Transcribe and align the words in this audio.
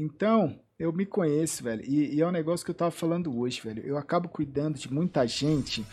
Então, 0.00 0.58
eu 0.78 0.90
me 0.94 1.04
conheço, 1.04 1.62
velho. 1.62 1.84
E, 1.84 2.14
e, 2.14 2.22
é 2.22 2.26
um 2.26 2.30
negócio 2.30 2.64
que 2.64 2.70
eu 2.70 2.74
tava 2.74 2.90
falando 2.90 3.38
hoje, 3.38 3.60
velho. 3.60 3.82
Eu 3.84 3.98
acabo 3.98 4.30
cuidando 4.30 4.78
de 4.78 4.90
muita 4.90 5.26
gente, 5.26 5.84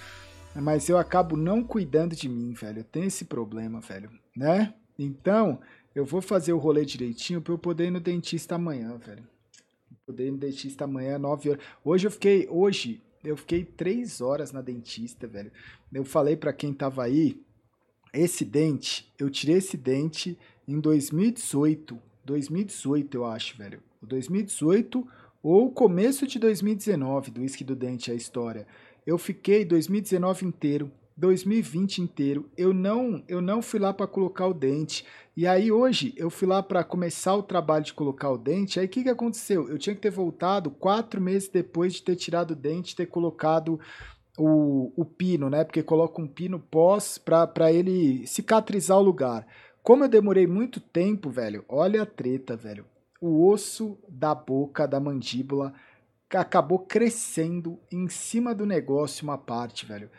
mas 0.55 0.87
eu 0.87 0.97
acabo 0.97 1.35
não 1.35 1.61
cuidando 1.61 2.15
de 2.15 2.29
mim, 2.29 2.53
velho. 2.53 2.79
Eu 2.79 2.83
tenho 2.85 3.07
esse 3.07 3.25
problema, 3.25 3.81
velho, 3.81 4.09
né? 4.33 4.73
Então, 4.97 5.59
eu 5.93 6.05
vou 6.05 6.21
fazer 6.21 6.53
o 6.53 6.57
rolê 6.57 6.85
direitinho 6.85 7.41
pra 7.41 7.53
eu 7.53 7.57
poder 7.57 7.87
ir 7.87 7.91
no 7.91 7.99
dentista 7.99 8.55
amanhã, 8.55 8.97
velho. 8.97 9.27
Poder 10.05 10.27
ir 10.27 10.31
no 10.31 10.37
dentista 10.37 10.85
amanhã, 10.85 11.19
9 11.19 11.49
horas. 11.49 11.63
Hoje 11.83 12.07
eu 12.07 12.11
fiquei. 12.11 12.47
Hoje, 12.49 13.03
eu 13.25 13.35
fiquei 13.35 13.65
3 13.65 14.21
horas 14.21 14.53
na 14.53 14.61
dentista, 14.61 15.27
velho. 15.27 15.51
Eu 15.91 16.05
falei 16.05 16.37
para 16.37 16.53
quem 16.53 16.73
tava 16.73 17.03
aí. 17.03 17.43
Esse 18.13 18.45
dente, 18.45 19.13
eu 19.19 19.29
tirei 19.29 19.57
esse 19.57 19.75
dente 19.75 20.39
em 20.65 20.79
2018. 20.79 22.01
2018, 22.23 23.17
eu 23.17 23.25
acho, 23.25 23.57
velho. 23.57 23.81
2018 24.05 25.07
ou 25.41 25.71
começo 25.71 26.27
de 26.27 26.39
2019, 26.39 27.31
do 27.31 27.41
Whisky 27.41 27.63
do 27.63 27.75
Dente, 27.75 28.11
a 28.11 28.15
história. 28.15 28.67
Eu 29.05 29.17
fiquei 29.17 29.63
2019 29.63 30.45
inteiro 30.45 30.91
2020 31.17 31.97
inteiro. 31.97 32.49
Eu 32.55 32.73
não, 32.73 33.23
eu 33.27 33.41
não 33.41 33.61
fui 33.61 33.79
lá 33.79 33.91
para 33.91 34.05
colocar 34.05 34.45
o 34.45 34.53
dente. 34.53 35.03
E 35.35 35.47
aí 35.47 35.71
hoje 35.71 36.13
eu 36.15 36.29
fui 36.29 36.47
lá 36.47 36.61
para 36.61 36.83
começar 36.83 37.35
o 37.35 37.43
trabalho 37.43 37.83
de 37.83 37.93
colocar 37.93 38.29
o 38.29 38.37
dente. 38.37 38.79
Aí 38.79 38.85
o 38.85 38.89
que, 38.89 39.03
que 39.03 39.09
aconteceu? 39.09 39.67
Eu 39.67 39.79
tinha 39.79 39.95
que 39.95 40.01
ter 40.01 40.11
voltado 40.11 40.69
quatro 40.69 41.19
meses 41.19 41.49
depois 41.49 41.93
de 41.93 42.03
ter 42.03 42.15
tirado 42.15 42.51
o 42.51 42.55
dente, 42.55 42.95
ter 42.95 43.07
colocado 43.07 43.79
o, 44.37 44.91
o 44.95 45.03
pino, 45.03 45.49
né? 45.49 45.63
Porque 45.63 45.81
coloca 45.81 46.21
um 46.21 46.27
pino 46.27 46.59
pós 46.59 47.17
para 47.17 47.73
ele 47.73 48.25
cicatrizar 48.27 48.99
o 48.99 49.03
lugar. 49.03 49.47
Como 49.81 50.03
eu 50.03 50.09
demorei 50.09 50.45
muito 50.45 50.79
tempo, 50.79 51.29
velho, 51.29 51.65
olha 51.67 52.03
a 52.03 52.05
treta, 52.05 52.55
velho. 52.55 52.85
O 53.19 53.47
osso 53.47 53.97
da 54.07 54.33
boca, 54.35 54.87
da 54.87 54.99
mandíbula, 54.99 55.73
acabou 56.29 56.79
crescendo 56.79 57.79
em 57.91 58.07
cima 58.07 58.53
do 58.53 58.65
negócio 58.65 59.23
uma 59.23 59.37
parte, 59.37 59.85
velho. 59.85 60.09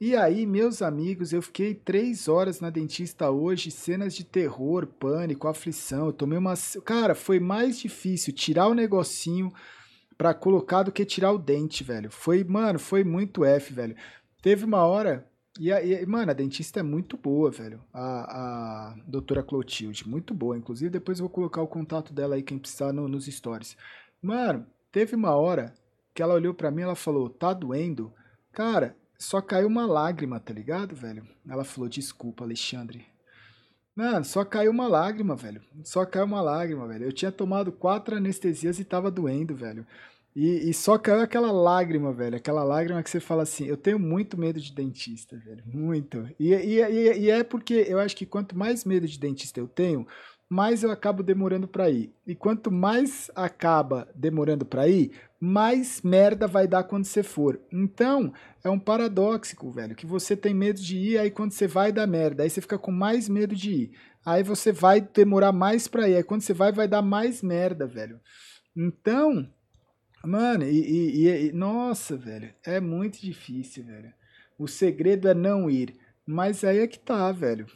E 0.00 0.16
aí, 0.16 0.44
meus 0.44 0.82
amigos, 0.82 1.32
eu 1.32 1.40
fiquei 1.40 1.76
três 1.76 2.26
horas 2.26 2.60
na 2.60 2.70
dentista 2.70 3.30
hoje, 3.30 3.70
cenas 3.70 4.12
de 4.14 4.24
terror, 4.24 4.84
pânico, 4.84 5.46
aflição. 5.46 6.06
Eu 6.06 6.12
tomei 6.12 6.36
uma. 6.36 6.54
Cara, 6.84 7.14
foi 7.14 7.38
mais 7.38 7.78
difícil 7.78 8.32
tirar 8.32 8.66
o 8.66 8.74
negocinho 8.74 9.52
pra 10.18 10.34
colocar 10.34 10.82
do 10.82 10.90
que 10.90 11.04
tirar 11.04 11.30
o 11.30 11.38
dente, 11.38 11.84
velho. 11.84 12.10
Foi, 12.10 12.42
mano, 12.42 12.80
foi 12.80 13.04
muito 13.04 13.44
F, 13.44 13.72
velho. 13.72 13.94
Teve 14.42 14.64
uma 14.64 14.84
hora. 14.84 15.24
E, 15.58 15.70
e 15.70 16.06
mano, 16.06 16.30
a 16.30 16.34
dentista 16.34 16.80
é 16.80 16.82
muito 16.82 17.16
boa, 17.16 17.50
velho. 17.50 17.82
A, 17.92 18.92
a 18.92 18.94
doutora 19.06 19.42
Clotilde, 19.42 20.08
muito 20.08 20.32
boa. 20.32 20.56
Inclusive, 20.56 20.90
depois 20.90 21.18
eu 21.18 21.24
vou 21.24 21.30
colocar 21.30 21.60
o 21.62 21.68
contato 21.68 22.12
dela 22.12 22.34
aí, 22.34 22.42
quem 22.42 22.58
precisar, 22.58 22.92
no, 22.92 23.06
nos 23.06 23.26
stories. 23.26 23.76
Mano, 24.20 24.66
teve 24.90 25.14
uma 25.14 25.34
hora 25.34 25.74
que 26.14 26.22
ela 26.22 26.34
olhou 26.34 26.54
para 26.54 26.70
mim 26.70 26.82
ela 26.82 26.94
falou: 26.94 27.28
tá 27.28 27.52
doendo? 27.52 28.12
Cara, 28.52 28.96
só 29.18 29.40
caiu 29.40 29.68
uma 29.68 29.86
lágrima, 29.86 30.40
tá 30.40 30.52
ligado, 30.52 30.96
velho? 30.96 31.26
Ela 31.48 31.64
falou, 31.64 31.88
desculpa, 31.88 32.44
Alexandre. 32.44 33.06
Mano, 33.94 34.24
só 34.24 34.44
caiu 34.44 34.70
uma 34.70 34.88
lágrima, 34.88 35.36
velho. 35.36 35.62
Só 35.84 36.04
caiu 36.04 36.24
uma 36.24 36.40
lágrima, 36.40 36.88
velho. 36.88 37.04
Eu 37.04 37.12
tinha 37.12 37.30
tomado 37.30 37.70
quatro 37.70 38.16
anestesias 38.16 38.78
e 38.78 38.84
tava 38.84 39.10
doendo, 39.10 39.54
velho. 39.54 39.86
E, 40.34 40.70
e, 40.70 40.74
só 40.74 40.96
caiu 40.96 41.20
aquela 41.20 41.52
lágrima, 41.52 42.12
velho. 42.12 42.36
Aquela 42.36 42.64
lágrima 42.64 43.02
que 43.02 43.10
você 43.10 43.20
fala 43.20 43.42
assim: 43.42 43.66
eu 43.66 43.76
tenho 43.76 43.98
muito 43.98 44.38
medo 44.38 44.60
de 44.60 44.72
dentista, 44.72 45.36
velho. 45.36 45.62
Muito. 45.66 46.26
E, 46.38 46.54
e, 46.54 46.80
e, 47.20 47.30
é 47.30 47.44
porque 47.44 47.84
eu 47.86 47.98
acho 47.98 48.16
que 48.16 48.24
quanto 48.24 48.56
mais 48.56 48.84
medo 48.84 49.06
de 49.06 49.18
dentista 49.18 49.60
eu 49.60 49.68
tenho, 49.68 50.06
mais 50.48 50.82
eu 50.82 50.90
acabo 50.90 51.22
demorando 51.22 51.68
para 51.68 51.90
ir. 51.90 52.14
E 52.26 52.34
quanto 52.34 52.70
mais 52.70 53.30
acaba 53.34 54.08
demorando 54.14 54.64
para 54.64 54.86
ir, 54.88 55.12
mais 55.40 56.02
merda 56.02 56.46
vai 56.46 56.68
dar 56.68 56.84
quando 56.84 57.04
você 57.04 57.22
for. 57.22 57.58
Então, 57.72 58.32
é 58.62 58.70
um 58.70 58.78
paradoxo, 58.78 59.70
velho, 59.70 59.96
que 59.96 60.06
você 60.06 60.36
tem 60.36 60.54
medo 60.54 60.80
de 60.80 60.96
ir, 60.96 61.18
aí 61.18 61.30
quando 61.30 61.52
você 61.52 61.66
vai 61.66 61.90
dá 61.90 62.06
merda, 62.06 62.42
aí 62.42 62.50
você 62.50 62.60
fica 62.60 62.78
com 62.78 62.92
mais 62.92 63.28
medo 63.28 63.54
de 63.56 63.70
ir. 63.72 63.90
Aí 64.24 64.42
você 64.42 64.72
vai 64.72 65.00
demorar 65.00 65.52
mais 65.52 65.88
pra 65.88 66.08
ir, 66.08 66.16
aí 66.16 66.22
quando 66.22 66.42
você 66.42 66.52
vai, 66.52 66.70
vai 66.70 66.86
dar 66.86 67.02
mais 67.02 67.42
merda, 67.42 67.86
velho. 67.86 68.20
Então, 68.76 69.48
mano, 70.24 70.64
e, 70.64 71.26
e, 71.26 71.46
e 71.48 71.52
nossa, 71.52 72.16
velho, 72.16 72.52
é 72.64 72.80
muito 72.80 73.20
difícil, 73.20 73.84
velho. 73.84 74.12
O 74.58 74.68
segredo 74.68 75.28
é 75.28 75.34
não 75.34 75.70
ir. 75.70 75.96
Mas 76.26 76.62
aí 76.64 76.78
é 76.78 76.86
que 76.86 76.98
tá, 76.98 77.32
velho. 77.32 77.66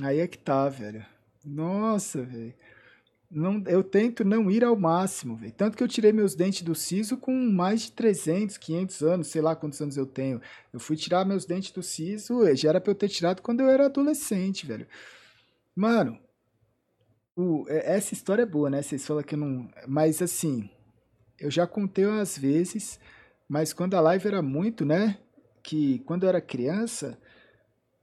Aí 0.00 0.20
é 0.20 0.26
que 0.26 0.38
tá, 0.38 0.68
velho. 0.68 1.04
Nossa, 1.44 2.22
velho. 2.22 2.54
Não, 3.30 3.62
eu 3.66 3.82
tento 3.84 4.24
não 4.24 4.50
ir 4.50 4.64
ao 4.64 4.76
máximo, 4.76 5.36
velho. 5.36 5.52
Tanto 5.52 5.76
que 5.76 5.82
eu 5.82 5.88
tirei 5.88 6.12
meus 6.12 6.34
dentes 6.34 6.62
do 6.62 6.74
siso 6.74 7.16
com 7.16 7.32
mais 7.32 7.82
de 7.82 7.92
300, 7.92 8.56
500 8.56 9.02
anos, 9.02 9.26
sei 9.28 9.42
lá 9.42 9.54
quantos 9.54 9.80
anos 9.80 9.96
eu 9.96 10.06
tenho. 10.06 10.40
Eu 10.72 10.80
fui 10.80 10.96
tirar 10.96 11.26
meus 11.26 11.44
dentes 11.44 11.70
do 11.72 11.82
siso, 11.82 12.46
eh, 12.46 12.56
já 12.56 12.70
era 12.70 12.80
pra 12.80 12.90
eu 12.90 12.94
ter 12.94 13.08
tirado 13.08 13.42
quando 13.42 13.60
eu 13.60 13.68
era 13.68 13.86
adolescente, 13.86 14.66
velho. 14.66 14.86
Mano, 15.76 16.18
o, 17.36 17.64
essa 17.68 18.14
história 18.14 18.42
é 18.42 18.46
boa, 18.46 18.70
né? 18.70 18.80
Vocês 18.82 19.06
falam 19.06 19.22
que 19.22 19.34
eu 19.34 19.38
não. 19.38 19.68
Mas 19.86 20.22
assim, 20.22 20.70
eu 21.38 21.50
já 21.50 21.66
contei 21.66 22.04
umas 22.04 22.36
vezes, 22.36 22.98
mas 23.48 23.72
quando 23.72 23.94
a 23.94 24.00
live 24.00 24.26
era 24.26 24.42
muito, 24.42 24.84
né? 24.84 25.18
Que 25.62 26.00
quando 26.00 26.24
eu 26.24 26.28
era 26.28 26.40
criança, 26.40 27.18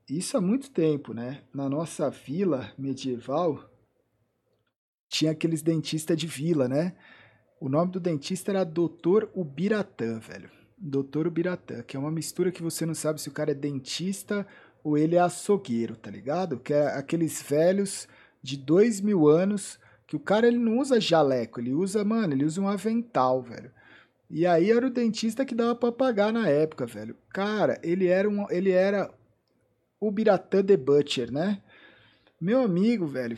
isso 0.10 0.38
há 0.38 0.42
muito 0.42 0.72
tempo, 0.72 1.14
né? 1.14 1.42
Na 1.54 1.68
nossa 1.68 2.10
vila 2.10 2.72
medieval, 2.78 3.70
tinha 5.10 5.32
aqueles 5.32 5.62
dentistas 5.62 6.18
de 6.18 6.28
vila, 6.28 6.68
né? 6.68 6.96
O 7.60 7.70
nome 7.70 7.92
do 7.92 8.00
dentista 8.00 8.52
era 8.52 8.64
Doutor 8.64 9.30
Ubiratã, 9.34 10.20
velho. 10.20 10.50
Doutor 10.78 11.26
Ubiratã, 11.26 11.82
que 11.82 11.96
é 11.96 12.00
uma 12.00 12.12
mistura 12.12 12.52
que 12.52 12.62
você 12.62 12.86
não 12.86 12.94
sabe 12.94 13.22
se 13.22 13.30
o 13.30 13.32
cara 13.32 13.52
é 13.52 13.56
dentista 13.56 14.46
ou 14.84 14.98
ele 14.98 15.16
é 15.16 15.20
açougueiro, 15.20 15.96
tá 15.96 16.12
ligado? 16.12 16.60
Que 16.60 16.74
é 16.74 16.88
aqueles 16.88 17.42
velhos 17.42 18.08
de 18.44 18.58
dois 18.58 19.02
mil 19.02 19.28
anos 19.28 19.80
que 20.08 20.16
o 20.16 20.20
cara 20.20 20.48
ele 20.48 20.58
não 20.58 20.78
usa 20.78 21.00
jaleco, 21.00 21.60
ele 21.60 21.74
usa, 21.74 22.04
mano, 22.04 22.34
ele 22.34 22.46
usa 22.46 22.62
um 22.62 22.68
avental, 22.68 23.42
velho. 23.42 23.72
E 24.30 24.46
aí 24.46 24.72
era 24.72 24.88
o 24.88 24.90
dentista 24.90 25.46
que 25.46 25.56
dava 25.56 25.76
para 25.76 25.92
pagar 25.92 26.34
na 26.34 26.48
época, 26.48 26.86
velho. 26.86 27.16
Cara, 27.30 27.80
ele 27.84 28.08
era 28.08 28.30
um, 28.30 28.50
ele 28.50 28.72
era 28.72 29.12
o 30.00 30.12
Biratã 30.12 30.64
The 30.64 30.78
Butcher, 30.78 31.32
né? 31.32 31.62
Meu 32.40 32.62
amigo, 32.62 33.08
velho, 33.08 33.38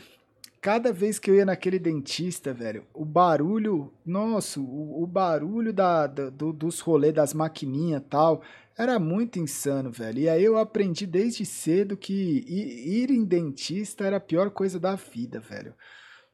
cada 0.60 0.92
vez 0.92 1.18
que 1.18 1.30
eu 1.30 1.34
ia 1.34 1.44
naquele 1.44 1.78
dentista, 1.78 2.52
velho, 2.52 2.84
o 2.92 3.04
barulho, 3.04 3.92
nossa, 4.04 4.60
o, 4.60 5.02
o 5.02 5.06
barulho 5.06 5.72
da, 5.72 6.06
da 6.06 6.30
do, 6.30 6.52
dos 6.52 6.80
rolês, 6.80 7.14
das 7.14 7.32
maquininhas 7.32 8.02
tal, 8.08 8.42
era 8.76 8.98
muito 8.98 9.38
insano, 9.38 9.90
velho. 9.90 10.20
E 10.20 10.28
aí 10.28 10.44
eu 10.44 10.58
aprendi 10.58 11.06
desde 11.06 11.44
cedo 11.44 11.96
que 11.96 12.12
ir, 12.46 13.02
ir 13.02 13.10
em 13.10 13.24
dentista 13.24 14.04
era 14.04 14.16
a 14.16 14.20
pior 14.20 14.50
coisa 14.50 14.78
da 14.78 14.94
vida, 14.94 15.40
velho. 15.40 15.74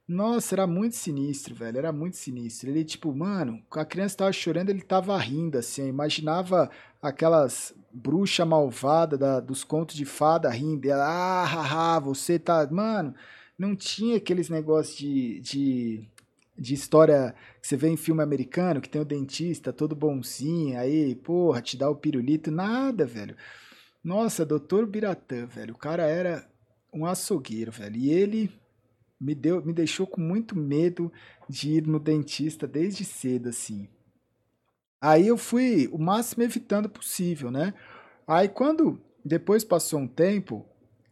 Nossa, 0.07 0.55
era 0.55 0.67
muito 0.67 0.97
sinistro, 0.97 1.55
velho. 1.55 1.79
Era 1.79 1.93
muito 1.93 2.17
sinistro. 2.17 2.69
Ele, 2.69 2.85
tipo, 2.85 3.15
mano, 3.15 3.63
a 3.71 3.85
criança 3.85 4.19
tava 4.19 4.33
chorando, 4.33 4.69
ele 4.69 4.83
tava 4.83 5.17
rindo, 5.19 5.59
assim. 5.59 5.83
Eu 5.83 5.89
imaginava 5.89 6.71
aquelas 7.01 7.75
bruxa 7.93 8.45
malvada 8.45 9.17
da, 9.17 9.41
dos 9.41 9.65
contos 9.65 9.97
de 9.97 10.05
fada 10.05 10.51
rindo. 10.51 10.87
Ela, 10.89 11.07
ah, 11.07 11.45
haha, 11.45 12.01
você 12.01 12.39
tá. 12.39 12.69
Mano, 12.71 13.15
não 13.59 13.75
tinha 13.75 14.19
aqueles 14.19 14.51
negócios 14.51 14.97
de, 14.97 15.41
de, 15.41 16.09
de 16.59 16.75
história 16.75 17.35
que 17.61 17.67
você 17.67 17.77
vê 17.77 17.89
em 17.89 17.97
filme 17.97 18.23
americano, 18.23 18.81
que 18.83 18.89
tem 18.91 19.01
o 19.01 19.07
dentista 19.07 19.73
todo 19.73 19.97
bonzinho, 19.97 20.79
aí, 20.79 21.15
porra, 21.15 21.63
te 21.63 21.79
dá 21.79 21.89
o 21.89 21.97
pirulito. 21.97 22.51
Nada, 22.51 23.07
velho. 23.07 23.37
Nossa, 24.03 24.45
doutor 24.45 24.87
Biratã, 24.87 25.47
velho. 25.47 25.75
O 25.75 25.79
cara 25.79 26.03
era 26.05 26.47
um 26.93 27.07
açougueiro, 27.07 27.73
velho. 27.73 27.97
E 27.97 28.11
ele 28.11 28.53
me, 29.21 29.35
deu, 29.35 29.65
me 29.65 29.73
deixou 29.73 30.07
com 30.07 30.21
muito 30.21 30.57
medo 30.57 31.13
de 31.49 31.73
ir 31.73 31.87
no 31.87 31.99
dentista 31.99 32.67
desde 32.67 33.05
cedo, 33.05 33.49
assim. 33.49 33.89
Aí 35.01 35.27
eu 35.27 35.37
fui 35.37 35.89
o 35.93 35.99
máximo 35.99 36.43
evitando 36.43 36.89
possível, 36.89 37.51
né? 37.51 37.75
Aí 38.27 38.49
quando 38.49 39.01
depois 39.25 39.63
passou 39.63 40.01
um 40.01 40.07
tempo, 40.07 40.65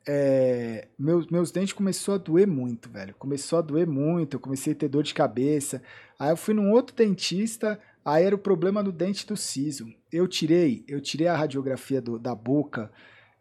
é, 0.07 0.89
meus, 0.99 1.27
meus 1.29 1.51
dentes 1.51 1.73
começou 1.73 2.15
a 2.15 2.19
doer 2.19 2.47
muito, 2.47 2.89
velho. 2.89 3.15
Começou 3.19 3.59
a 3.59 3.63
doer 3.63 3.87
muito, 3.87 4.37
eu 4.37 4.41
comecei 4.41 4.73
a 4.73 4.77
ter 4.77 4.89
dor 4.89 5.03
de 5.03 5.15
cabeça. 5.15 5.83
Aí 6.19 6.31
eu 6.31 6.37
fui 6.37 6.55
num 6.55 6.71
outro 6.71 6.95
dentista, 6.95 7.79
aí 8.05 8.25
era 8.25 8.35
o 8.35 8.39
problema 8.39 8.83
no 8.83 8.93
dente 8.93 9.27
do 9.27 9.37
siso. 9.37 9.93
Eu 10.11 10.27
tirei, 10.27 10.85
eu 10.89 11.01
tirei 11.01 11.29
a 11.29 11.37
radiografia 11.37 12.01
do, 12.01 12.19
da 12.19 12.35
boca 12.35 12.91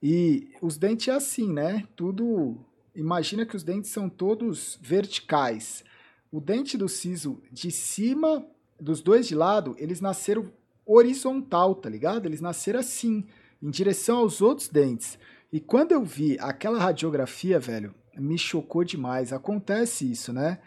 e 0.02 0.50
os 0.62 0.78
dentes 0.78 1.08
é 1.08 1.12
assim, 1.12 1.52
né? 1.52 1.88
Tudo 1.96 2.58
imagina 2.96 3.46
que 3.46 3.56
os 3.56 3.64
dentes 3.64 3.92
são 3.92 4.10
todos 4.10 4.78
verticais. 4.82 5.84
O 6.32 6.40
dente 6.40 6.78
do 6.78 6.88
siso 6.88 7.42
de 7.52 7.72
cima, 7.72 8.46
dos 8.80 9.02
dois 9.02 9.28
de 9.28 9.36
lado, 9.36 9.76
eles 9.78 10.02
nasceram 10.02 10.52
horizontal, 10.86 11.76
tá 11.76 11.90
ligado? 11.90 12.26
Eles 12.26 12.42
nasceram 12.42 12.80
assim, 12.80 13.26
em 13.62 13.70
direção 13.70 14.20
aos 14.20 14.42
outros 14.42 14.68
dentes. 14.68 15.18
E 15.52 15.60
quando 15.60 15.92
eu 15.92 16.04
vi 16.04 16.38
aquela 16.40 16.80
radiografia, 16.80 17.60
velho, 17.60 17.94
me 18.18 18.38
chocou 18.38 18.84
demais. 18.84 19.34
Acontece 19.34 20.10
isso, 20.10 20.32
né? 20.32 20.60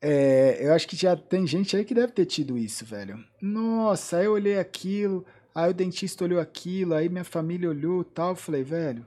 é, 0.00 0.66
eu 0.66 0.72
acho 0.72 0.88
que 0.88 0.96
já 0.96 1.14
tem 1.14 1.46
gente 1.46 1.76
aí 1.76 1.84
que 1.84 1.94
deve 1.94 2.12
ter 2.12 2.24
tido 2.24 2.56
isso, 2.56 2.84
velho. 2.84 3.22
Nossa, 3.40 4.16
aí 4.16 4.24
eu 4.24 4.32
olhei 4.32 4.58
aquilo, 4.58 5.26
aí 5.54 5.70
o 5.70 5.74
dentista 5.74 6.24
olhou 6.24 6.40
aquilo, 6.40 6.94
aí 6.94 7.08
minha 7.08 7.24
família 7.24 7.68
olhou 7.68 8.02
tal. 8.02 8.30
Eu 8.30 8.36
falei, 8.36 8.64
velho, 8.64 9.06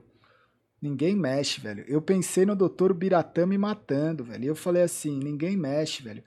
ninguém 0.84 1.16
mexe, 1.16 1.62
velho. 1.62 1.82
Eu 1.88 2.02
pensei 2.02 2.44
no 2.44 2.54
doutor 2.54 2.92
Biratã 2.92 3.46
me 3.46 3.56
matando, 3.56 4.22
velho. 4.22 4.44
E 4.44 4.46
eu 4.48 4.54
falei 4.54 4.82
assim, 4.82 5.18
ninguém 5.18 5.56
mexe, 5.56 6.02
velho. 6.02 6.22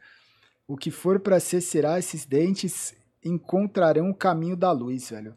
O 0.67 0.75
que 0.75 0.89
for 0.89 1.19
para 1.19 1.39
ser 1.39 1.61
será, 1.61 1.99
esses 1.99 2.25
dentes 2.25 2.95
encontrarão 3.23 4.09
o 4.09 4.15
caminho 4.15 4.57
da 4.57 4.71
luz, 4.71 5.11
velho. 5.11 5.35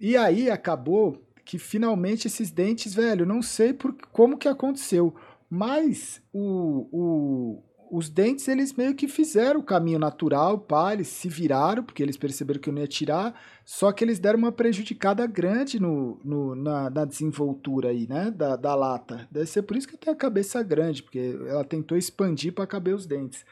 E 0.00 0.16
aí 0.16 0.50
acabou 0.50 1.22
que 1.44 1.58
finalmente 1.58 2.26
esses 2.26 2.50
dentes, 2.50 2.94
velho, 2.94 3.26
não 3.26 3.42
sei 3.42 3.74
por 3.74 3.94
como 4.10 4.38
que 4.38 4.48
aconteceu, 4.48 5.14
mas 5.50 6.22
o, 6.32 6.88
o, 6.90 7.62
os 7.92 8.08
dentes 8.08 8.48
eles 8.48 8.72
meio 8.72 8.94
que 8.94 9.06
fizeram 9.06 9.60
o 9.60 9.62
caminho 9.62 9.98
natural, 9.98 10.58
pá, 10.58 10.94
eles 10.94 11.08
se 11.08 11.28
viraram, 11.28 11.84
porque 11.84 12.02
eles 12.02 12.16
perceberam 12.16 12.58
que 12.58 12.70
eu 12.70 12.72
não 12.72 12.80
ia 12.80 12.88
tirar, 12.88 13.38
só 13.66 13.92
que 13.92 14.02
eles 14.02 14.18
deram 14.18 14.38
uma 14.38 14.50
prejudicada 14.50 15.26
grande 15.26 15.78
no, 15.78 16.18
no 16.24 16.54
na, 16.54 16.88
na, 16.88 17.04
desenvoltura 17.04 17.90
aí, 17.90 18.08
né, 18.08 18.30
da, 18.30 18.56
da 18.56 18.74
lata. 18.74 19.28
Deve 19.30 19.44
ser 19.44 19.60
por 19.60 19.76
isso 19.76 19.86
que 19.86 19.94
eu 19.94 19.98
tenho 19.98 20.16
a 20.16 20.18
cabeça 20.18 20.62
grande, 20.62 21.02
porque 21.02 21.38
ela 21.46 21.64
tentou 21.64 21.98
expandir 21.98 22.54
para 22.54 22.66
caber 22.66 22.94
os 22.94 23.04
dentes. 23.04 23.44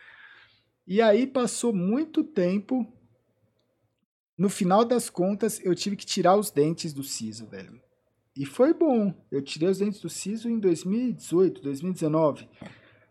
E 0.86 1.02
aí 1.02 1.26
passou 1.26 1.74
muito 1.74 2.24
tempo, 2.24 2.90
no 4.38 4.48
final 4.48 4.86
das 4.86 5.10
contas, 5.10 5.60
eu 5.62 5.74
tive 5.74 5.96
que 5.96 6.06
tirar 6.06 6.36
os 6.36 6.50
dentes 6.50 6.94
do 6.94 7.02
siso, 7.02 7.46
velho. 7.46 7.78
E 8.34 8.46
foi 8.46 8.72
bom. 8.72 9.12
Eu 9.30 9.42
tirei 9.42 9.68
os 9.68 9.80
dentes 9.80 10.00
do 10.00 10.08
siso 10.08 10.48
em 10.48 10.58
2018, 10.58 11.60
2019 11.60 12.48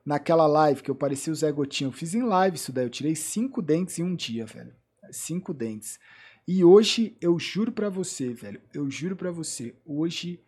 naquela 0.10 0.48
live 0.48 0.82
que 0.82 0.90
eu 0.90 0.96
parecia 0.96 1.32
o 1.32 1.36
Zé 1.36 1.52
Gotinho. 1.52 1.90
Eu 1.90 1.92
fiz 1.92 2.16
em 2.16 2.24
live 2.24 2.58
isso 2.58 2.74
daí. 2.74 2.84
Eu 2.84 2.90
tirei 2.90 3.16
cinco 3.16 3.62
dentes 3.62 4.00
em 4.00 4.04
um 4.04 4.16
dia, 4.16 4.44
velho. 4.44 4.74
Cinco 5.12 5.54
dentes. 5.54 6.00
E 6.48 6.64
hoje, 6.64 7.16
eu 7.22 7.38
juro 7.38 7.72
pra 7.72 7.90
você, 7.92 8.34
velho. 8.34 8.60
Eu 8.74 8.90
juro 8.90 9.16
pra 9.16 9.30
você. 9.30 9.76
Hoje, 9.86 10.44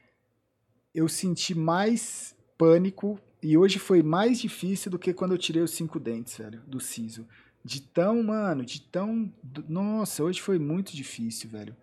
eu 0.95 1.07
senti 1.07 1.53
mais 1.53 2.35
pânico. 2.57 3.19
E 3.39 3.55
hoje 3.55 3.77
foi 3.77 4.01
mais 4.01 4.41
difícil 4.41 4.89
do 4.89 4.97
que 4.97 5.13
quando 5.13 5.33
eu 5.33 5.37
tirei 5.37 5.61
os 5.61 5.71
cinco 5.71 5.99
dentes, 5.99 6.35
velho, 6.35 6.59
do 6.65 6.79
siso. 6.79 7.27
De 7.63 7.83
tão, 7.83 8.23
mano, 8.23 8.65
de 8.65 8.81
tão. 8.81 9.31
Nossa, 9.69 10.23
hoje 10.23 10.41
foi 10.41 10.57
muito 10.57 10.95
difícil, 10.95 11.51
velho. 11.51 11.77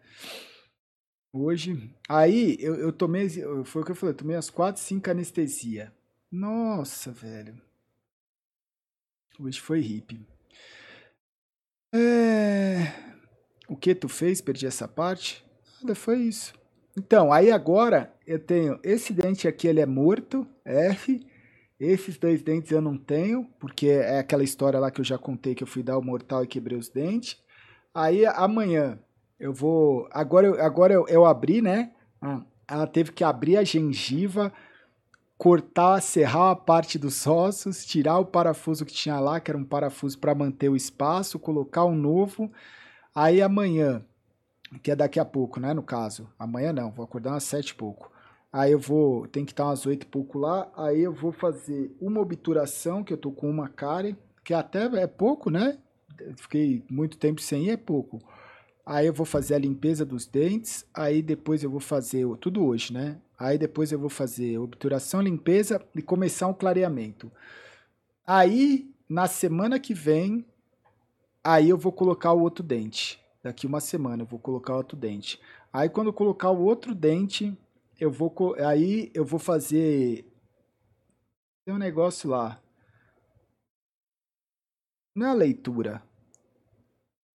Hoje. 1.32 1.94
Aí, 2.08 2.56
eu, 2.58 2.74
eu 2.74 2.92
tomei. 2.92 3.28
Foi 3.64 3.82
o 3.82 3.84
que 3.84 3.92
eu 3.92 3.96
falei, 3.96 4.14
eu 4.14 4.18
tomei 4.18 4.34
as 4.34 4.50
quatro, 4.50 4.82
cinco 4.82 5.08
anestesia. 5.08 5.92
Nossa, 6.28 7.12
velho. 7.12 7.67
Hoje 9.38 9.60
foi 9.60 9.80
hippie. 9.80 10.26
É... 11.94 12.92
O 13.68 13.76
que 13.76 13.94
tu 13.94 14.08
fez? 14.08 14.40
Perdi 14.40 14.66
essa 14.66 14.88
parte? 14.88 15.44
Nada, 15.80 15.94
foi 15.94 16.18
isso. 16.18 16.52
Então, 16.96 17.32
aí 17.32 17.52
agora 17.52 18.12
eu 18.26 18.40
tenho 18.40 18.80
esse 18.82 19.12
dente 19.12 19.46
aqui, 19.46 19.68
ele 19.68 19.80
é 19.80 19.86
morto, 19.86 20.44
F. 20.64 21.24
Esses 21.78 22.18
dois 22.18 22.42
dentes 22.42 22.72
eu 22.72 22.80
não 22.80 22.98
tenho, 22.98 23.44
porque 23.60 23.86
é 23.86 24.18
aquela 24.18 24.42
história 24.42 24.80
lá 24.80 24.90
que 24.90 25.00
eu 25.00 25.04
já 25.04 25.16
contei 25.16 25.54
que 25.54 25.62
eu 25.62 25.66
fui 25.68 25.84
dar 25.84 25.96
o 25.96 26.02
mortal 26.02 26.42
e 26.42 26.48
quebrei 26.48 26.76
os 26.76 26.88
dentes. 26.88 27.40
Aí 27.94 28.26
amanhã 28.26 28.98
eu 29.38 29.52
vou. 29.52 30.08
Agora, 30.10 30.48
eu, 30.48 30.60
agora 30.60 30.92
eu, 30.92 31.06
eu 31.06 31.24
abri, 31.24 31.62
né? 31.62 31.92
Ah, 32.20 32.42
ela 32.66 32.86
teve 32.88 33.12
que 33.12 33.22
abrir 33.22 33.56
a 33.56 33.62
gengiva 33.62 34.52
cortar, 35.38 36.02
serrar 36.02 36.50
a 36.50 36.56
parte 36.56 36.98
dos 36.98 37.24
ossos, 37.26 37.86
tirar 37.86 38.18
o 38.18 38.26
parafuso 38.26 38.84
que 38.84 38.92
tinha 38.92 39.20
lá, 39.20 39.38
que 39.38 39.50
era 39.50 39.56
um 39.56 39.64
parafuso 39.64 40.18
para 40.18 40.34
manter 40.34 40.68
o 40.68 40.74
espaço, 40.74 41.38
colocar 41.38 41.84
um 41.84 41.94
novo. 41.94 42.50
Aí 43.14 43.40
amanhã, 43.40 44.04
que 44.82 44.90
é 44.90 44.96
daqui 44.96 45.20
a 45.20 45.24
pouco, 45.24 45.60
né, 45.60 45.72
no 45.72 45.82
caso. 45.82 46.28
Amanhã 46.36 46.72
não, 46.72 46.90
vou 46.90 47.04
acordar 47.04 47.36
às 47.36 47.44
sete 47.44 47.70
e 47.70 47.74
pouco. 47.74 48.10
Aí 48.52 48.72
eu 48.72 48.80
vou, 48.80 49.28
tem 49.28 49.44
que 49.44 49.52
estar 49.52 49.66
umas 49.66 49.86
oito 49.86 50.02
e 50.02 50.06
pouco 50.06 50.38
lá. 50.38 50.68
Aí 50.76 51.00
eu 51.02 51.12
vou 51.12 51.30
fazer 51.30 51.94
uma 52.00 52.20
obturação, 52.20 53.04
que 53.04 53.12
eu 53.12 53.18
tô 53.18 53.30
com 53.30 53.48
uma 53.48 53.68
cárie, 53.68 54.16
que 54.42 54.52
até 54.52 54.86
é 55.00 55.06
pouco, 55.06 55.50
né? 55.50 55.78
Fiquei 56.36 56.82
muito 56.90 57.16
tempo 57.16 57.40
sem 57.40 57.66
ir, 57.66 57.70
é 57.70 57.76
pouco. 57.76 58.18
Aí 58.84 59.06
eu 59.06 59.12
vou 59.12 59.26
fazer 59.26 59.54
a 59.54 59.58
limpeza 59.58 60.04
dos 60.04 60.26
dentes, 60.26 60.84
aí 60.92 61.22
depois 61.22 61.62
eu 61.62 61.70
vou 61.70 61.80
fazer, 61.80 62.26
tudo 62.40 62.64
hoje, 62.64 62.92
né? 62.92 63.18
Aí 63.38 63.56
depois 63.56 63.92
eu 63.92 63.98
vou 64.00 64.10
fazer 64.10 64.58
obturação, 64.58 65.20
limpeza 65.20 65.80
e 65.94 66.02
começar 66.02 66.48
um 66.48 66.54
clareamento. 66.54 67.30
Aí, 68.26 68.92
na 69.08 69.28
semana 69.28 69.78
que 69.78 69.94
vem, 69.94 70.44
aí 71.44 71.68
eu 71.68 71.78
vou 71.78 71.92
colocar 71.92 72.32
o 72.32 72.40
outro 72.40 72.64
dente. 72.64 73.22
Daqui 73.42 73.66
uma 73.66 73.80
semana 73.80 74.24
eu 74.24 74.26
vou 74.26 74.40
colocar 74.40 74.74
o 74.74 74.78
outro 74.78 74.96
dente. 74.96 75.40
Aí 75.72 75.88
quando 75.88 76.08
eu 76.08 76.12
colocar 76.12 76.50
o 76.50 76.60
outro 76.60 76.94
dente, 76.94 77.56
eu 78.00 78.10
vou 78.10 78.34
aí 78.58 79.10
eu 79.14 79.24
vou 79.24 79.38
fazer 79.38 80.24
tem 81.64 81.74
um 81.74 81.78
negócio 81.78 82.30
lá. 82.30 82.60
Não 85.14 85.26
é 85.26 85.30
a 85.30 85.34
leitura. 85.34 86.02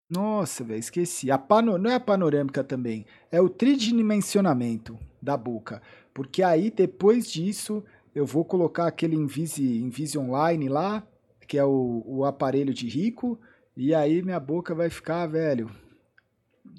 Nossa, 0.09 0.65
velho, 0.65 0.79
esqueci. 0.79 1.31
A 1.31 1.39
pano... 1.39 1.77
Não 1.79 1.91
é 1.91 1.95
a 1.95 2.01
panorâmica 2.01 2.63
também. 2.63 3.07
É 3.31 3.41
o 3.41 3.49
tridimensionamento 3.49 4.99
da 5.23 5.37
boca. 5.37 5.83
Porque 6.13 6.43
aí, 6.43 6.71
depois 6.71 7.31
disso, 7.31 7.85
eu 8.15 8.27
vou 8.27 8.45
colocar 8.45 8.87
aquele 8.87 9.17
Invisi, 9.17 9.79
Invisi 9.79 10.19
Online 10.19 10.69
lá, 10.69 11.07
que 11.47 11.59
é 11.59 11.65
o, 11.65 12.03
o 12.07 12.25
aparelho 12.25 12.73
de 12.73 12.89
rico. 12.89 13.41
E 13.77 13.95
aí 13.95 14.23
minha 14.23 14.41
boca 14.41 14.75
vai 14.75 14.91
ficar, 14.91 15.27
velho, 15.27 15.71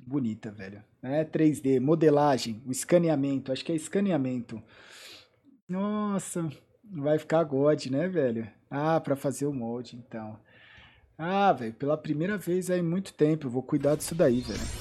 bonita, 0.06 0.52
velho. 0.52 0.84
É 1.02 1.24
3D, 1.24 1.80
modelagem, 1.80 2.62
o 2.66 2.72
escaneamento. 2.72 3.52
Acho 3.52 3.66
que 3.66 3.72
é 3.72 3.76
escaneamento. 3.76 4.62
Nossa, 5.68 6.50
vai 6.84 7.18
ficar 7.18 7.44
God, 7.44 7.86
né, 7.88 8.08
velho? 8.08 8.48
Ah, 8.70 9.00
para 9.00 9.16
fazer 9.16 9.46
o 9.46 9.54
molde, 9.54 9.96
então. 9.96 10.38
Ah, 11.18 11.54
velho, 11.54 11.74
pela 11.74 11.98
primeira 11.98 12.38
vez 12.38 12.70
aí 12.70 12.80
em 12.80 12.84
muito 12.84 13.14
tempo, 13.14 13.48
eu 13.48 13.52
vou 13.52 13.64
cuidar 13.64 13.96
disso 13.96 14.14
daí, 14.14 14.42
velho. 14.42 14.81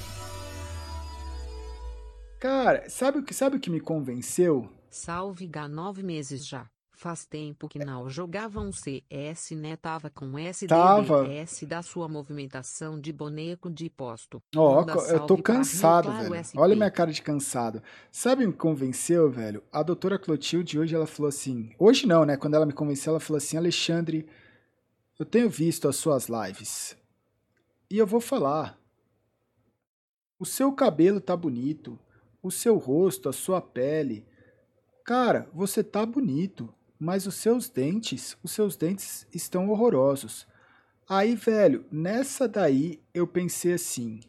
Cara, 2.41 2.89
sabe 2.89 3.19
o 3.19 3.23
que, 3.23 3.35
sabe 3.35 3.59
o 3.59 3.61
que 3.61 3.69
me 3.69 3.81
convenceu? 3.81 4.67
Salve 4.89 5.47
Gá, 5.47 5.69
nove 5.69 6.03
meses 6.03 6.47
já. 6.47 6.67
Faz 6.91 7.27
tempo 7.27 7.69
que 7.69 7.79
não 7.79 8.09
jogava 8.09 8.61
um 8.61 8.73
CS, 8.73 9.53
né? 9.53 9.77
Tava 9.77 10.09
com 10.09 10.39
SDBS 10.39 10.69
Tava. 10.69 11.27
da 11.67 11.83
sua 11.83 12.09
movimentação 12.09 12.99
de 12.99 13.13
boneco 13.13 13.71
de 13.71 13.89
posto. 13.91 14.43
Ó, 14.57 14.85
oh, 14.85 15.01
eu 15.13 15.27
tô 15.27 15.37
cansado, 15.37 16.11
velho. 16.13 16.35
Olha 16.57 16.75
minha 16.75 16.91
cara 16.91 17.13
de 17.13 17.21
cansado. 17.21 17.83
Sabe 18.11 18.45
o 18.45 18.49
que 18.49 18.53
me 18.53 18.59
convenceu, 18.59 19.31
velho? 19.31 19.63
A 19.71 19.83
doutora 19.83 20.19
Clotilde 20.19 20.79
hoje 20.79 20.95
ela 20.95 21.07
falou 21.07 21.29
assim. 21.29 21.71
Hoje 21.79 22.07
não, 22.07 22.25
né? 22.25 22.39
Quando 22.39 22.55
ela 22.55 22.67
me 22.67 22.73
convenceu, 22.73 23.13
ela 23.13 23.21
falou 23.21 23.39
assim: 23.39 23.59
Alexandre, 23.59 24.27
eu 25.19 25.27
tenho 25.27 25.49
visto 25.49 25.89
as 25.89 25.97
suas 25.97 26.27
lives 26.29 26.97
e 27.91 27.99
eu 27.99 28.07
vou 28.07 28.21
falar. 28.21 28.79
O 30.39 30.47
seu 30.47 30.73
cabelo 30.73 31.21
tá 31.21 31.37
bonito, 31.37 31.99
o 32.43 32.51
seu 32.51 32.77
rosto, 32.77 33.29
a 33.29 33.33
sua 33.33 33.61
pele. 33.61 34.27
Cara, 35.05 35.49
você 35.53 35.83
tá 35.83 36.05
bonito, 36.05 36.73
mas 36.99 37.27
os 37.27 37.35
seus 37.35 37.69
dentes, 37.69 38.37
os 38.43 38.53
seus 38.53 38.77
dentes 38.77 39.27
estão 39.33 39.69
horrorosos. 39.71 40.47
Aí, 41.09 41.35
velho, 41.35 41.85
nessa 41.91 42.47
daí 42.47 43.03
eu 43.13 43.27
pensei 43.27 43.73
assim, 43.73 44.21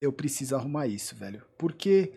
eu 0.00 0.12
preciso 0.12 0.56
arrumar 0.56 0.86
isso, 0.86 1.14
velho. 1.14 1.42
Porque 1.56 2.12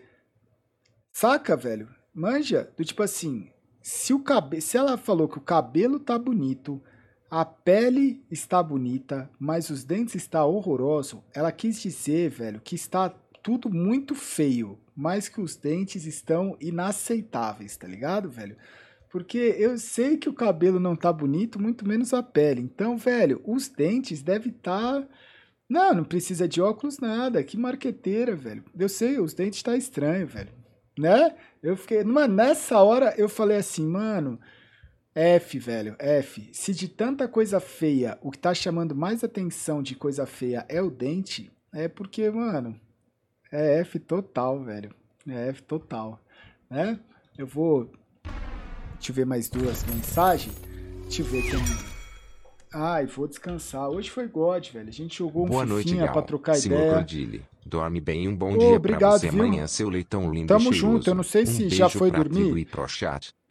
saca, 1.12 1.56
velho? 1.56 1.88
Manja, 2.12 2.70
do 2.76 2.84
tipo 2.84 3.02
assim, 3.02 3.50
se 3.80 4.12
o 4.12 4.20
cabelo, 4.20 4.60
se 4.60 4.76
ela 4.76 4.98
falou 4.98 5.28
que 5.28 5.38
o 5.38 5.40
cabelo 5.40 6.00
tá 6.00 6.18
bonito, 6.18 6.82
a 7.30 7.44
pele 7.44 8.24
está 8.30 8.62
bonita, 8.62 9.30
mas 9.38 9.70
os 9.70 9.84
dentes 9.84 10.14
está 10.16 10.44
horroroso. 10.44 11.24
Ela 11.32 11.52
quis 11.52 11.80
dizer, 11.80 12.30
velho, 12.30 12.60
que 12.60 12.74
está 12.74 13.08
tudo 13.46 13.72
muito 13.72 14.12
feio, 14.12 14.76
mas 14.92 15.28
que 15.28 15.40
os 15.40 15.54
dentes 15.54 16.04
estão 16.04 16.56
inaceitáveis, 16.60 17.76
tá 17.76 17.86
ligado, 17.86 18.28
velho? 18.28 18.56
Porque 19.08 19.54
eu 19.56 19.78
sei 19.78 20.16
que 20.16 20.28
o 20.28 20.34
cabelo 20.34 20.80
não 20.80 20.96
tá 20.96 21.12
bonito, 21.12 21.62
muito 21.62 21.86
menos 21.86 22.12
a 22.12 22.24
pele. 22.24 22.60
Então, 22.60 22.96
velho, 22.96 23.40
os 23.46 23.68
dentes 23.68 24.20
devem 24.20 24.50
estar 24.50 25.00
tá... 25.00 25.08
Não, 25.68 25.94
não 25.94 26.02
precisa 26.02 26.48
de 26.48 26.60
óculos 26.60 26.98
nada. 26.98 27.40
Que 27.44 27.56
marqueteira, 27.56 28.34
velho. 28.34 28.64
Eu 28.76 28.88
sei, 28.88 29.20
os 29.20 29.32
dentes 29.32 29.62
tá 29.62 29.76
estranho, 29.76 30.26
velho. 30.26 30.50
Né? 30.98 31.36
Eu 31.62 31.76
fiquei, 31.76 32.02
mano, 32.02 32.34
nessa 32.34 32.82
hora 32.82 33.14
eu 33.16 33.28
falei 33.28 33.58
assim, 33.58 33.86
mano, 33.86 34.40
F, 35.14 35.56
velho, 35.60 35.94
F. 36.00 36.50
Se 36.52 36.74
de 36.74 36.88
tanta 36.88 37.28
coisa 37.28 37.60
feia, 37.60 38.18
o 38.20 38.32
que 38.32 38.38
tá 38.40 38.52
chamando 38.52 38.96
mais 38.96 39.22
atenção 39.22 39.84
de 39.84 39.94
coisa 39.94 40.26
feia 40.26 40.66
é 40.68 40.82
o 40.82 40.90
dente, 40.90 41.48
é 41.72 41.86
porque, 41.86 42.28
mano, 42.28 42.80
é 43.50 43.80
F 43.80 43.98
total, 43.98 44.62
velho. 44.62 44.90
É 45.28 45.48
F 45.48 45.62
total, 45.62 46.20
né? 46.70 46.98
Eu 47.36 47.46
vou. 47.46 47.90
Deixa 48.94 49.10
eu 49.10 49.14
ver 49.14 49.26
mais 49.26 49.48
duas 49.48 49.84
mensagens. 49.84 50.54
Deixa 51.02 51.22
eu 51.22 51.26
ver, 51.26 51.42
tem. 51.50 51.60
Ai, 52.72 53.06
vou 53.06 53.26
descansar. 53.26 53.88
Hoje 53.88 54.10
foi 54.10 54.26
God, 54.26 54.68
velho. 54.70 54.88
A 54.88 54.92
gente 54.92 55.18
jogou 55.18 55.46
um 55.46 55.48
Boa 55.48 55.64
noite, 55.64 55.94
Gal. 55.94 56.12
pra 56.12 56.22
trocar 56.22 56.54
Senhor 56.54 56.76
ideia. 56.76 56.94
Crodile, 56.94 57.42
dorme 57.64 58.00
bem 58.00 58.28
um 58.28 58.36
bom 58.36 58.54
oh, 58.54 58.58
dia 58.58 58.76
obrigado, 58.76 59.00
pra 59.00 59.18
você 59.18 59.30
viu? 59.30 59.44
amanhã, 59.44 59.66
seu 59.66 59.88
leitão 59.88 60.32
lindo 60.32 60.48
Tamo 60.48 60.70
e 60.70 60.74
junto, 60.74 61.08
eu 61.08 61.14
não 61.14 61.22
sei 61.22 61.42
um 61.42 61.46
se 61.46 61.68
já 61.70 61.88
foi 61.88 62.10
dormir. 62.10 62.68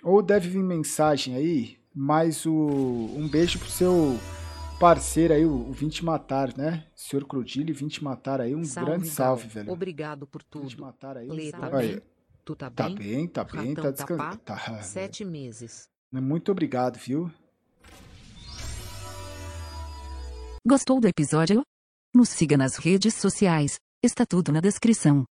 Ou 0.04 0.22
deve 0.22 0.50
vir 0.50 0.64
mensagem 0.64 1.36
aí, 1.36 1.78
mas 1.94 2.46
o 2.46 2.54
um 2.54 3.28
beijo 3.28 3.58
pro 3.58 3.70
seu 3.70 4.18
parceiro 4.80 5.34
aí, 5.34 5.46
o, 5.46 5.70
o 5.70 5.72
Vim 5.72 5.90
Te 5.90 6.04
Matar, 6.04 6.56
né? 6.58 6.86
Senhor 6.96 7.26
Crodile, 7.26 7.74
Vim 7.74 7.88
Te 7.88 8.04
Matar 8.04 8.42
aí, 8.42 8.56
um 8.56 8.64
salve, 8.64 8.92
grande 8.92 9.08
salve, 9.08 9.48
velho. 9.48 9.72
Obrigado 9.72 10.28
por 10.28 10.44
tudo. 10.44 10.64
Vim 10.64 10.70
Te 10.70 10.82
Matar 10.82 11.18
aí. 11.18 11.28
Lê, 11.28 11.52
tá 11.52 11.70
bem? 11.70 12.02
Tu 12.44 12.56
tá, 12.56 12.70
tá 12.70 12.90
bem? 12.90 13.28
Tá 13.28 13.44
bem, 13.44 13.74
tá 13.74 13.92
descansando. 13.92 14.38
Tá, 14.38 14.82
Sete 14.82 15.26
meses. 15.26 15.90
Muito 16.12 16.52
obrigado, 16.52 16.98
viu? 16.98 17.32
Gostou 20.68 21.00
do 21.00 21.08
episódio? 21.08 21.64
Nos 22.14 22.30
siga 22.30 22.58
nas 22.58 22.78
redes 22.78 23.14
sociais, 23.16 23.78
está 24.04 24.26
tudo 24.26 24.52
na 24.52 24.62
descrição. 24.62 25.26